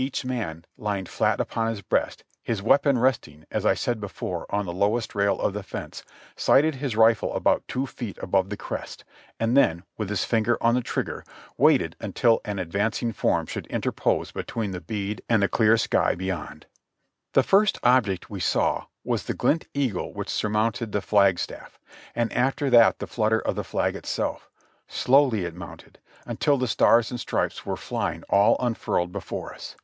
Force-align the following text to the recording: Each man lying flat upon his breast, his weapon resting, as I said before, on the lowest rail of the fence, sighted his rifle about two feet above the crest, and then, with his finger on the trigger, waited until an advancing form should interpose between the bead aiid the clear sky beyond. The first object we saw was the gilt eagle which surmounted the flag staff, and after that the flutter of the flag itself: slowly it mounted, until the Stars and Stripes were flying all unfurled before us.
Each 0.10 0.24
man 0.24 0.64
lying 0.78 1.04
flat 1.04 1.42
upon 1.42 1.66
his 1.68 1.82
breast, 1.82 2.24
his 2.42 2.62
weapon 2.62 2.96
resting, 2.98 3.44
as 3.50 3.66
I 3.66 3.74
said 3.74 4.00
before, 4.00 4.46
on 4.48 4.64
the 4.64 4.72
lowest 4.72 5.14
rail 5.14 5.38
of 5.38 5.52
the 5.52 5.62
fence, 5.62 6.04
sighted 6.36 6.76
his 6.76 6.96
rifle 6.96 7.34
about 7.34 7.68
two 7.68 7.86
feet 7.86 8.16
above 8.22 8.48
the 8.48 8.56
crest, 8.56 9.04
and 9.38 9.54
then, 9.54 9.82
with 9.98 10.08
his 10.08 10.24
finger 10.24 10.56
on 10.62 10.74
the 10.74 10.80
trigger, 10.80 11.22
waited 11.58 11.96
until 12.00 12.40
an 12.46 12.58
advancing 12.58 13.12
form 13.12 13.44
should 13.44 13.66
interpose 13.66 14.32
between 14.32 14.70
the 14.70 14.80
bead 14.80 15.20
aiid 15.28 15.40
the 15.40 15.48
clear 15.48 15.76
sky 15.76 16.14
beyond. 16.14 16.64
The 17.34 17.42
first 17.42 17.78
object 17.82 18.30
we 18.30 18.40
saw 18.40 18.86
was 19.04 19.24
the 19.24 19.34
gilt 19.34 19.66
eagle 19.74 20.14
which 20.14 20.30
surmounted 20.30 20.92
the 20.92 21.02
flag 21.02 21.38
staff, 21.38 21.78
and 22.14 22.32
after 22.32 22.70
that 22.70 23.00
the 23.00 23.06
flutter 23.06 23.40
of 23.42 23.54
the 23.54 23.64
flag 23.64 23.94
itself: 23.94 24.48
slowly 24.88 25.44
it 25.44 25.54
mounted, 25.54 25.98
until 26.24 26.56
the 26.56 26.68
Stars 26.68 27.10
and 27.10 27.20
Stripes 27.20 27.66
were 27.66 27.76
flying 27.76 28.22
all 28.30 28.56
unfurled 28.60 29.12
before 29.12 29.52
us. 29.52 29.76